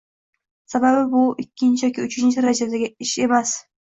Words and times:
Sababi 0.73 1.03
bu 1.11 1.19
ikkinchi 1.43 1.85
yoki 1.87 2.05
uchinchi 2.07 2.39
darajadagi 2.39 2.91
ish 3.09 3.13
emas 3.27 3.55